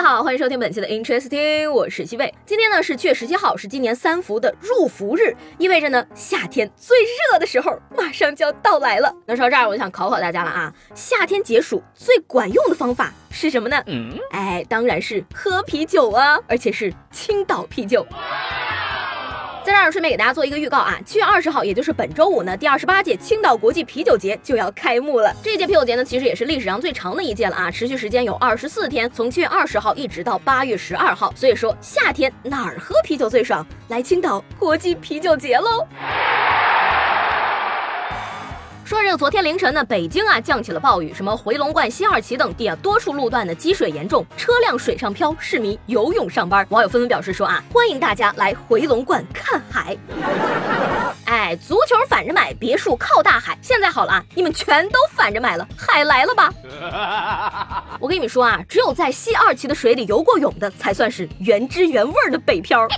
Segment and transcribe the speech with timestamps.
[0.00, 2.32] 各位好，欢迎收听本期的 Interesting，我是西贝。
[2.46, 9.14] 今天呢是七月十七号，是今年三伏的入伏日，意味着呢夏天最热的时候马上就要到来了。
[9.26, 13.76] 那说到这儿，我就想考考大家了啊，夏天解暑最管用的方法是什么呢？
[13.88, 18.06] 嗯，哎，当然是喝啤酒啊，而且是青岛啤酒。
[19.62, 25.34] 在这儿顺便给大家做一个预告啊，七月二十号，也就是本周五呢，第二十八届青岛国际啤酒节就要开幕了。
[25.42, 31.32] 这届啤酒节呢，其实也是历史上最长的一届了啊，持续时间有二十四天，从七月二十号一直到八月十二号。
[31.36, 33.66] 所以说，夏天哪儿喝啤酒最爽？
[33.88, 35.86] 来青岛国际啤酒节喽！
[38.90, 46.66] 说这个昨天凌晨呢，北京啊降起了暴雨，什么回龙观西二旗等地啊多处路段的积水严重，车辆水上漂，市民游泳上班。
[46.70, 49.96] 网友纷纷表示说啊，欢迎大家来回龙观看海。
[51.26, 53.56] 哎，足球反着买，别墅靠大海。
[53.62, 56.52] 现在好了啊，你们全都反着买了，海来了吧？
[58.00, 62.88] 我跟你们说啊，只有在西二旗的水里游过泳的，才算是原汁原味的北漂。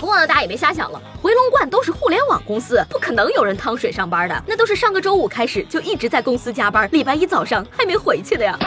[0.00, 8.58] 不过呢，大家也别瞎想了，回龙观都是互联网公司，不可能有人趟水上班的，那都是上个周五开始就一直在公司加班，礼拜一早上还没回去的呀。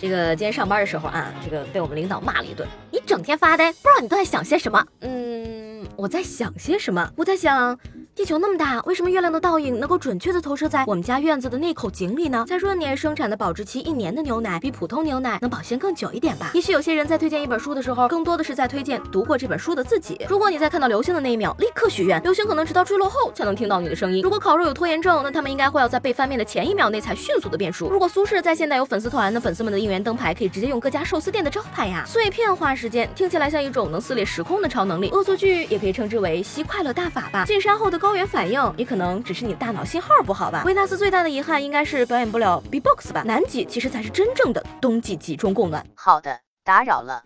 [0.00, 4.84] 这个今天上班的时候啊，这个被我们领导骂了一顿，你整天发呆，不知道你都在想些什么？
[5.00, 7.10] 嗯，我在想些什么？
[7.16, 7.78] 我在想。
[8.16, 12.44] 地球那么大，为什么月亮的倒影能够准确的投射在我们家院子的那口井里呢？
[12.46, 16.52] 再说年生产的保质期一年的牛奶，比普通牛奶能保鲜更久一点吧？
[16.54, 20.24] 也许有些人在推荐一本书的时候，更多的是在推荐读过这本书的自己。
[20.28, 24.22] 如果你在看到流星的那一秒立刻许愿，流星可能直到坠落后才能听到你的声音。
[24.22, 27.90] 如果烤肉有拖延症，那他们应该会要在被翻面的前一秒内才迅速的变熟。
[27.90, 32.04] 如果苏轼在现代有粉丝团，那粉丝们的应援灯牌可以直接用各家寿司店的招牌呀。
[32.06, 37.44] 碎片化时间听起来像一种能撕裂时空的超能力，恶作剧也可以称之为吸快乐大法吧。
[37.44, 38.74] 进山后的高原反应。
[38.76, 40.62] 也可能只是你大脑信号不好吧。
[40.66, 43.22] 维纳斯最大的遗憾应该是表演不了 B-box 吧。
[43.24, 45.82] 南极其实才是真正的冬季集中供暖。
[45.94, 47.24] 好的，打扰了。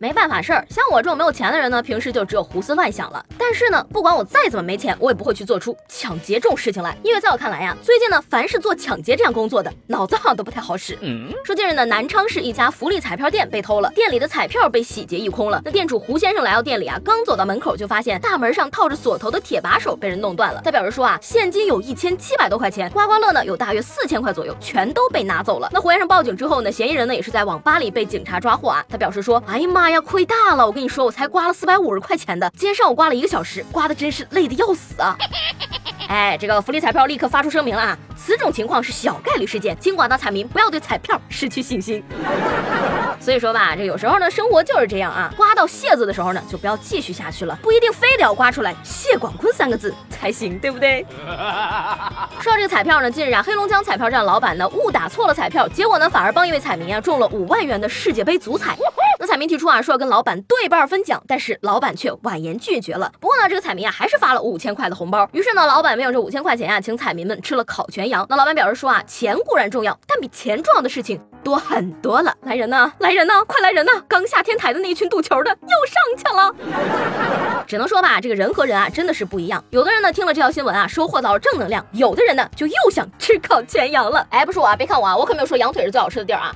[0.00, 3.22] 没办法事儿，像我这种没有钱的人呢，平时就只有胡思乱想了。
[3.36, 6.96] 但是呢，不管我再怎么没钱，我也不会去做出抢劫这种事情来。
[7.02, 10.96] 因为在我看来呀，最近呢，凡是做抢劫这样工作的，脑子好像都不太好使。
[11.02, 15.60] 嗯说近日呢，南昌市一家福利彩票店被偷了，店里的彩票被洗劫一空了。
[15.66, 20.62] 那店主胡先生来到店里啊，刚走到门口就发现大门上套着锁头的铁把手被人弄断了。
[20.64, 25.68] 他表示说啊，现金有一千七百多块钱，刮刮乐呢有大约四千块左右，全都被拿走了。
[25.70, 28.82] 那胡先生报警之后呢，嫌疑人呢也是在网吧里被警察抓获啊。
[28.88, 30.66] 他表示说，哎呀妈呀，亏大了。
[30.66, 35.16] 我跟你说，我才刮了四百五十块钱的，今天上午刮了一个小时，刮的真是累的要死啊！
[36.08, 42.02] 哎，这个福利彩票立刻发出声明了啊，此种情况是小概率事件，请广大彩民不要对彩票失去信心。
[43.20, 51.06] 所以说吧，这有时候呢，生活就是这样啊，刮到谢字的时候呢，就不要继续下去了，不一定非得要刮出来谢广坤三个字才行，对不对？
[52.40, 58.74] 说到这个彩票呢，近日啊，黑龙江彩票站老板呢误打错了彩票，结果呢反而帮一位彩民啊中了五万元的世界杯足彩
[59.40, 63.10] 民提出啊，说要跟老板对半分奖，但是老板却婉言拒绝了。
[63.18, 65.26] 不过呢，这个彩民啊还是发了五千块的红包。
[65.32, 68.26] 于是呢，老板没有这五千块钱啊，请彩民们吃了烤全羊。
[68.28, 72.34] 那老板表示说啊，钱固然重要，但比钱重要的事情多很多了。
[72.42, 73.92] 来人呐， 来人呐，快来人呐！
[74.06, 76.54] 刚下天台的那一群赌球的又上去了。
[77.66, 79.64] 只能说吧，这个人和人啊真的是不一样。
[79.70, 84.26] 有的人呢听了这条新闻啊，收获到了正能量；有的人呢就又想吃烤全羊了。
[84.28, 86.54] 哎，不是我啊，别看我啊，我可没有说羊腿是最好吃的地儿啊。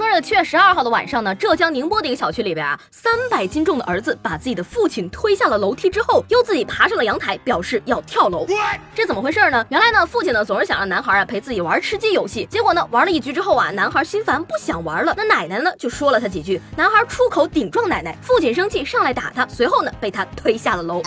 [0.00, 8.46] 说这个七月十二号的晚上呢，浙江宁波的一个小区里边啊，三百斤重的儿子把自己的父亲推下了楼梯之后，又自己爬上了阳台，表示要跳楼。
[8.94, 9.62] 这怎么回事呢？
[9.68, 15.12] 原来呢，父亲呢总是想让男孩啊陪自己玩吃鸡游戏，结果呢玩了一局之后啊，男孩心烦不想玩了。
[15.18, 21.02] 那奶奶呢就说了他几句，男孩出口顶撞奶奶，父亲生气上来打他，随后呢被他推下了楼。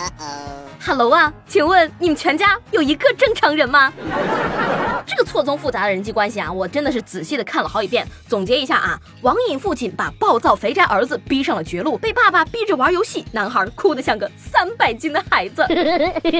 [0.86, 3.92] Hello 啊，请问你们全家有一个正常人吗？
[5.06, 8.06] 这个错综复杂的人际关系啊，我真的是仔细的看了好几遍。
[8.26, 15.64] 总结一下啊，网瘾父亲把暴躁肥宅儿子逼上了绝路，被爸爸逼着玩游戏，男孩哭得像个三百斤的孩子。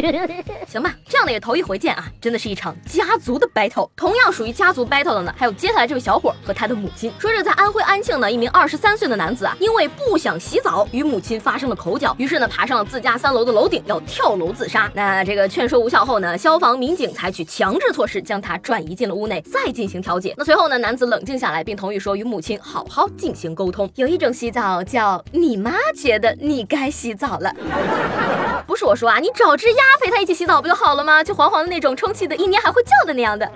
[0.66, 3.88] 行吧，这样的也头一回见啊，真的是一场家族的 battle。
[3.94, 7.12] 同样属于家族 battle 的呢，还有接下来这位小伙和他的母亲。
[7.18, 14.90] 说是在安徽安庆呢，一名二十三岁的男子啊，因为不想洗澡，与母亲发生了口角，于是呢，爬上了自家三楼的楼顶要跳楼自杀。
[14.94, 18.53] 那这个劝说无效后呢，消防民警采取强制措施将他。
[18.58, 20.34] 转移进了屋内，再进行调解。
[20.36, 23.90] 那随后呢，男子冷静下来，并同意说与母亲好好进行沟通。
[23.94, 27.52] 有一种洗澡叫你妈觉得你该洗澡了，
[28.66, 31.22] 不是我说啊，你找只鸭陪他一起洗澡不就好了吗？
[31.22, 33.50] 就黄黄的那种，充气的，一捏还会叫的那样的。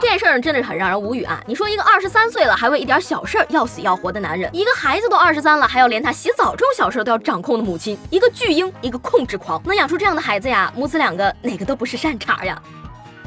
[0.00, 1.42] 这事儿真的是很让人无语啊！
[1.46, 10.72] 你说一个二十三岁了还为一点小事儿要死要活的男人，一个孩子都二十三了还要连他洗澡这种小事都要掌控的母亲，一个巨婴，一个控制狂，能养出这样的孩子呀？
[10.76, 12.60] 母子两个哪个都不是善茬呀！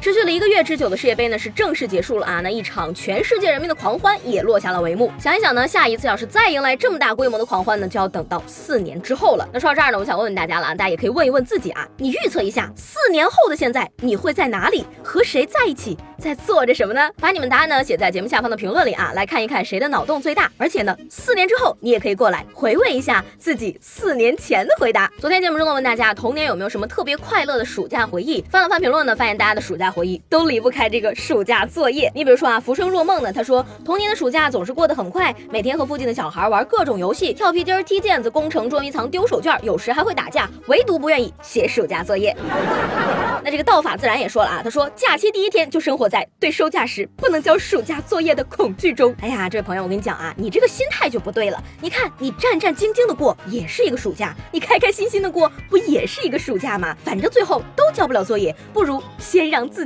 [0.06, 2.40] 持续了一个月之久的世界杯呢，是正式结束了啊！
[2.40, 5.10] 那一场全世界人民的狂欢也落下了帷幕。
[5.18, 9.48] 想一想呢，下一次要是再迎来这么大规模的狂欢呢，就要等到四年之后了。
[9.52, 17.10] 那说到这儿呢，我想问问大家了啊，大家也可以问一问自己啊，你预测一下，四年后的现在，你会在哪里和谁在一起，在做着什么呢？
[17.20, 20.48] 把你们答案呢写在节目下方的评论里啊，来看一看谁的脑洞最大。
[20.56, 25.10] 而且呢，四年之后你也可以过来回味一下自己四年前的回答。
[25.18, 29.92] 昨天节目中呢问大家童年有没有什么特别快乐的暑假回忆，翻了翻评论呢，发现大家的暑假。
[29.96, 32.12] 回忆都离不开这个暑假作业。
[32.14, 42.36] 你比如说啊，浮生若梦呢，他说童年的暑假总是过得很快，每天和附近的小孩玩各种游戏，跳皮筋、踢毽子、工程、捉迷藏、丢手绢，有时还会打架，唯独不愿意写暑假作业。
[43.42, 49.14] 那这个道法自然也说了啊，他说假期第一天就生活在对收假时不能交暑假作业的恐惧中。
[49.22, 51.62] 哎呀，这位朋友，我跟你讲啊，你这个心态就不对了。
[51.80, 56.94] 你看你战战兢兢的过也是一个暑假，你开开心心的过不也是一个暑假吗？
[57.02, 59.85] 反正最后都交不了作业，不如先让自